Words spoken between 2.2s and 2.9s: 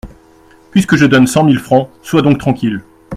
donc tranquille.